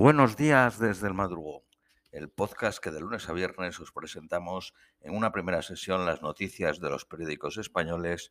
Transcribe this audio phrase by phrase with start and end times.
[0.00, 1.60] Buenos días desde el madrugón,
[2.10, 6.80] el podcast que de lunes a viernes os presentamos en una primera sesión las noticias
[6.80, 8.30] de los periódicos españoles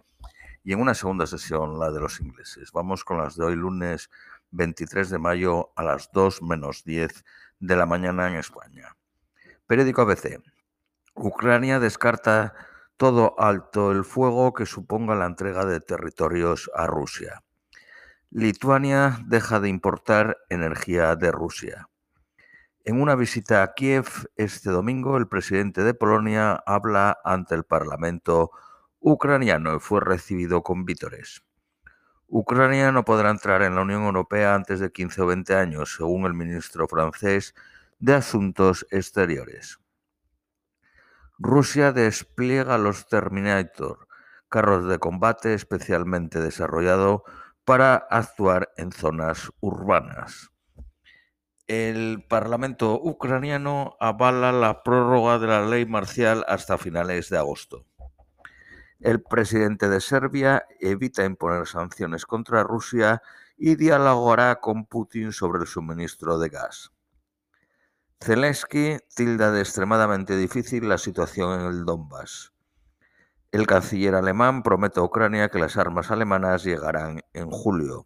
[0.64, 2.72] y en una segunda sesión la de los ingleses.
[2.72, 4.10] Vamos con las de hoy lunes
[4.50, 7.24] 23 de mayo a las 2 menos 10
[7.60, 8.98] de la mañana en España.
[9.68, 10.42] Periódico ABC.
[11.14, 12.56] Ucrania descarta
[12.98, 17.44] todo alto el fuego que suponga la entrega de territorios a Rusia.
[18.32, 21.90] Lituania deja de importar energía de Rusia.
[22.86, 24.06] En una visita a Kiev
[24.36, 28.52] este domingo, el presidente de Polonia habla ante el Parlamento
[29.00, 31.44] ucraniano y fue recibido con vítores.
[32.28, 36.26] Ucrania no podrá entrar en la Unión Europea antes de 15 o 20 años, según
[36.28, 37.56] el ministro francés
[37.98, 39.80] de Asuntos Exteriores.
[41.40, 44.08] Rusia despliega los Terminator,
[44.50, 47.24] carros de combate especialmente desarrollados
[47.70, 50.50] para actuar en zonas urbanas.
[51.68, 57.86] El Parlamento ucraniano avala la prórroga de la ley marcial hasta finales de agosto.
[59.00, 63.22] El presidente de Serbia evita imponer sanciones contra Rusia
[63.56, 66.92] y dialogará con Putin sobre el suministro de gas.
[68.20, 72.52] Zelensky tilda de extremadamente difícil la situación en el Donbass.
[73.52, 78.06] El canciller alemán promete a Ucrania que las armas alemanas llegarán en julio.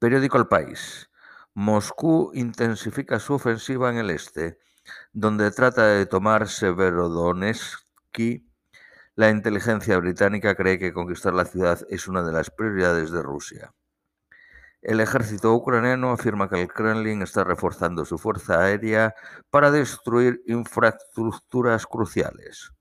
[0.00, 1.08] Periódico El País.
[1.54, 4.58] Moscú intensifica su ofensiva en el este,
[5.12, 7.86] donde trata de tomar Severodonetsk.
[9.14, 13.72] La inteligencia británica cree que conquistar la ciudad es una de las prioridades de Rusia.
[14.82, 19.14] El ejército ucraniano afirma que el Kremlin está reforzando su fuerza aérea
[19.50, 22.75] para destruir infraestructuras cruciales.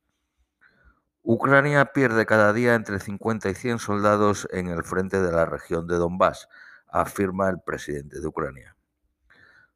[1.27, 5.87] Ucrania pierde cada día entre 50 y 100 soldados en el frente de la región
[5.87, 6.47] de Donbass,
[6.87, 8.77] afirma el presidente de Ucrania.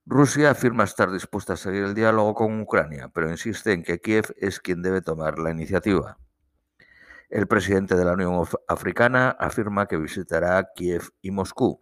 [0.05, 4.36] Rusia afirma estar dispuesta a seguir el diálogo con Ucrania, pero insiste en que Kiev
[4.38, 6.20] es quien debe tomar la iniciativa.
[7.30, 11.82] El presidente de la Unión Africana afirma que visitará Kiev y Moscú.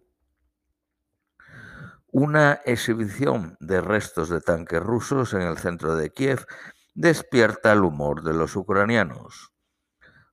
[2.10, 6.46] Una exhibición de restos de tanques rusos en el centro de Kiev
[6.94, 9.52] despierta el humor de los ucranianos.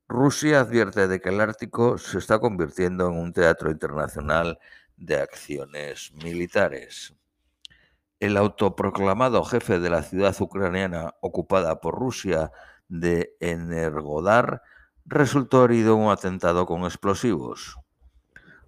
[0.08, 4.60] Rusia advierte de que el Ártico se está convirtiendo en un teatro internacional
[4.98, 7.16] de acciones militares.
[8.20, 12.52] El autoproclamado jefe de la ciudad ucraniana ocupada por Rusia
[12.88, 14.62] de Energodar
[15.06, 17.76] resultó herido en un atentado con explosivos.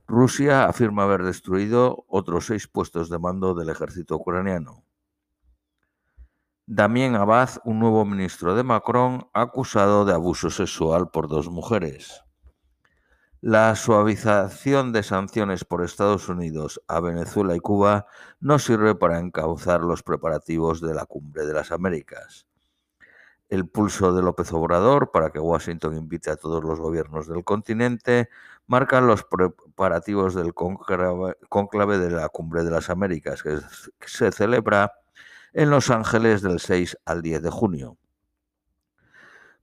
[0.08, 4.87] Rusia afirma haber destruido otros seis puestos de mando del ejército ucraniano.
[6.69, 12.25] Damien Abad, un nuevo ministro de Macron, acusado de abuso sexual por dos mujeres.
[13.39, 18.07] La suavización de sanciones por Estados Unidos a Venezuela y Cuba
[18.41, 22.47] no sirve para encauzar los preparativos de la Cumbre de las Américas.
[23.47, 28.27] El pulso de López Obrador para que Washington invite a todos los gobiernos del continente
[28.66, 33.57] marca los preparativos del conclave de la Cumbre de las Américas, que
[34.06, 34.91] se celebra
[35.57, 37.97] en Los Ángeles del 6 al 10 de junio.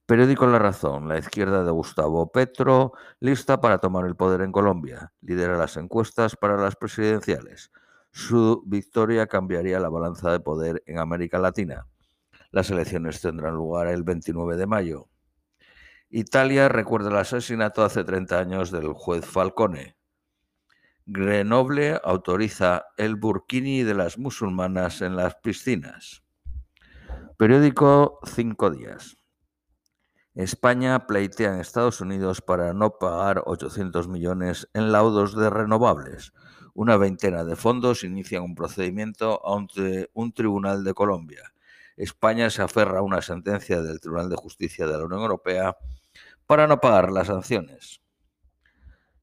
[0.06, 5.12] Periódico La Razón, la izquierda de Gustavo Petro, lista para tomar el poder en Colombia,
[5.20, 7.70] lidera las encuestas para las presidenciales.
[8.10, 11.86] Su victoria cambiaría la balanza de poder en América Latina.
[12.50, 15.08] Las elecciones tendrán lugar el 29 de mayo.
[16.10, 19.94] Italia recuerda el asesinato hace 30 años del juez Falcone.
[21.06, 26.22] Grenoble autoriza el burkini de las musulmanas en las piscinas.
[27.36, 29.18] Periódico Cinco Días.
[30.34, 36.32] España pleitea en Estados Unidos para no pagar 800 millones en laudos de renovables.
[36.72, 41.52] Una veintena de fondos inician un procedimiento ante un tribunal de Colombia.
[41.98, 45.76] España se aferra a una sentencia del Tribunal de Justicia de la Unión Europea
[46.46, 48.03] para no pagar las sanciones.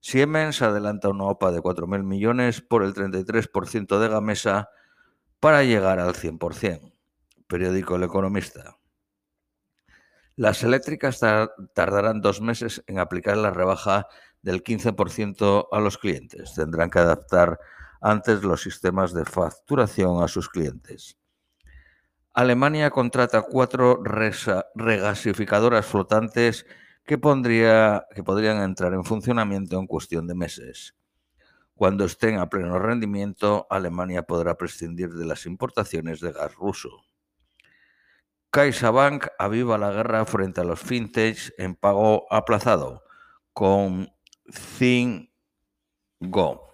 [0.01, 4.69] Siemens adelanta una OPA de 4.000 millones por el 33% de Gamesa
[5.39, 6.91] para llegar al 100%.
[7.47, 8.77] Periódico El Economista.
[10.35, 11.19] Las eléctricas
[11.73, 14.07] tardarán dos meses en aplicar la rebaja
[14.41, 16.55] del 15% a los clientes.
[16.55, 17.59] Tendrán que adaptar
[18.01, 21.17] antes los sistemas de facturación a sus clientes.
[22.33, 24.01] Alemania contrata cuatro
[24.73, 26.65] regasificadoras flotantes
[27.11, 30.95] que, pondría, que podrían entrar en funcionamiento en cuestión de meses.
[31.75, 37.03] Cuando estén a pleno rendimiento, Alemania podrá prescindir de las importaciones de gas ruso.
[38.49, 43.03] CaixaBank aviva la guerra frente a los fintechs en pago aplazado
[43.51, 44.09] con
[46.21, 46.71] Go.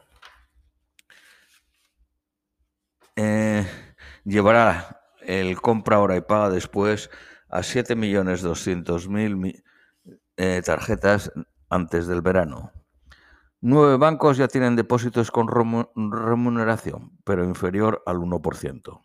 [4.24, 7.10] llevará el compra ahora y paga después
[7.50, 9.64] a 7.200.000
[10.38, 11.32] eh, tarjetas
[11.70, 12.72] antes del verano.
[13.60, 19.02] Nueve bancos ya tienen depósitos con remuneración, pero inferior al 1%.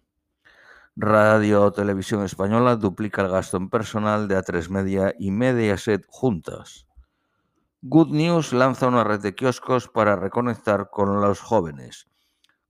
[0.94, 6.86] Radio Televisión Española duplica el gasto en personal de A3 Media y Mediaset juntas.
[7.80, 12.08] Good News lanza una red de kioscos para reconectar con los jóvenes.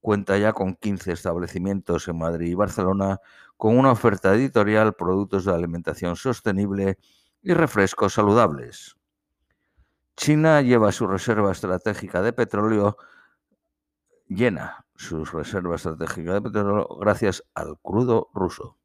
[0.01, 3.19] Cuenta ya con 15 establecimientos en Madrid y Barcelona
[3.57, 6.99] con una oferta editorial, productos de alimentación sostenible
[7.43, 8.97] y refrescos saludables.
[10.17, 12.97] China lleva su reserva estratégica de petróleo
[14.29, 18.77] llena, su reserva estratégica de petróleo gracias al crudo ruso.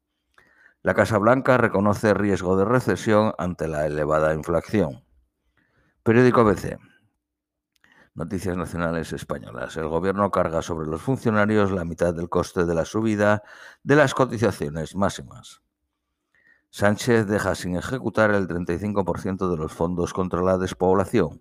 [0.82, 5.04] La Casa Blanca reconoce riesgo de recesión ante la elevada inflación.
[6.02, 6.78] Periódico ABC.
[8.14, 9.76] Noticias nacionales españolas.
[9.76, 13.42] El gobierno carga sobre los funcionarios la mitad del coste de la subida
[13.82, 15.62] de las cotizaciones máximas.
[16.70, 21.40] Sánchez deja sin ejecutar el 35% de los fondos contra la despoblación.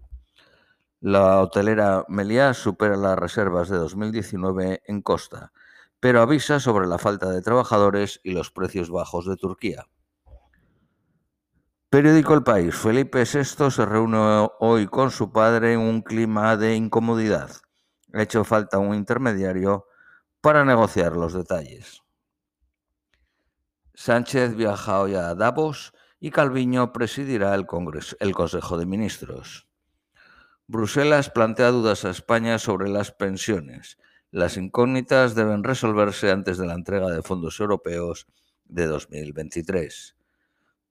[1.00, 5.52] La hotelera Meliá supera las reservas de 2019 en costa,
[6.00, 9.86] pero avisa sobre la falta de trabajadores y los precios bajos de Turquía.
[11.90, 12.76] Periódico El País.
[12.76, 17.50] Felipe VI se reúne hoy con su padre en un clima de incomodidad.
[18.14, 19.86] Ha hecho falta un intermediario
[20.42, 22.04] para negociar los detalles.
[24.00, 27.66] Sánchez viaja hoy a Davos y Calviño presidirá el,
[28.20, 29.68] el Consejo de Ministros.
[30.68, 33.98] Bruselas plantea dudas a España sobre las pensiones.
[34.30, 38.28] Las incógnitas deben resolverse antes de la entrega de fondos europeos
[38.66, 40.16] de 2023.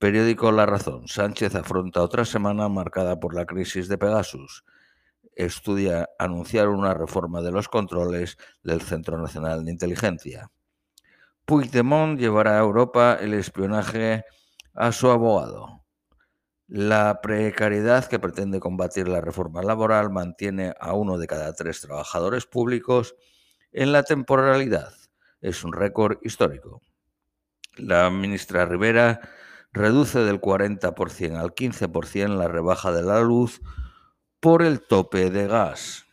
[0.01, 1.07] Periódico La Razón.
[1.07, 4.65] Sánchez afronta otra semana marcada por la crisis de Pegasus.
[5.37, 10.51] Estudia anunciar una reforma de los controles del Centro Nacional de Inteligencia.
[11.47, 14.25] Puigdemont llevará a Europa el espionaje
[14.75, 15.85] a su abogado.
[16.67, 22.47] La precariedad que pretende combatir la reforma laboral mantiene a uno de cada tres trabajadores
[22.47, 23.15] públicos
[23.71, 24.93] en la temporalidad.
[25.41, 26.83] Es un récord histórico.
[27.77, 29.21] La ministra Rivera
[29.73, 33.61] reduce del 40% al 15% la rebaja de la luz
[34.41, 36.07] por el tope de gas.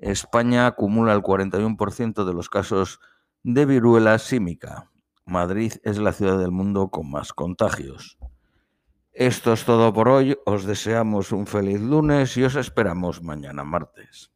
[0.00, 2.98] España acumula el 41% de los casos
[3.42, 4.90] de viruela símica.
[5.24, 8.18] Madrid es la ciudad del mundo con más contagios.
[9.12, 10.36] Esto es todo por hoy.
[10.44, 14.30] Os deseamos un feliz lunes y os esperamos mañana martes.